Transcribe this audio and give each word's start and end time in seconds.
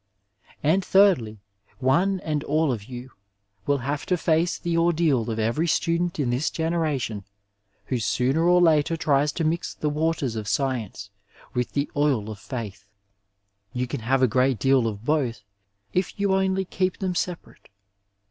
And 0.63 0.83
thirdly, 0.83 1.41
one 1.77 2.21
and 2.21 2.43
all 2.45 2.71
of 2.71 2.85
you 2.85 3.11
will 3.67 3.77
have 3.85 4.03
to 4.07 4.17
face 4.17 4.57
the 4.57 4.75
or 4.75 4.91
deal 4.91 5.29
of 5.29 5.37
every 5.37 5.67
student 5.67 6.19
in 6.19 6.31
this 6.31 6.49
generation 6.49 7.23
who 7.85 7.99
sooner 7.99 8.41
or 8.49 8.59
later 8.59 8.97
tries 8.97 9.31
to 9.33 9.43
mix 9.43 9.75
the 9.75 9.89
waters 9.89 10.35
of 10.35 10.47
science 10.47 11.11
with 11.53 11.73
the 11.73 11.87
oil 11.95 12.31
of 12.31 12.39
fadth. 12.39 12.87
Tou 13.75 13.85
can 13.85 13.99
have 13.99 14.23
a 14.23 14.27
great 14.27 14.57
deal 14.57 14.87
of 14.87 15.05
both 15.05 15.43
if 15.93 16.19
you 16.19 16.33
only 16.33 16.65
keep 16.65 16.97
them 16.97 17.13
se 17.13 17.35
parate. 17.35 17.69